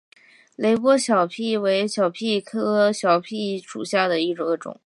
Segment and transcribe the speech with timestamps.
[0.55, 4.75] 雷波小檗为小檗科小檗属下的一个种。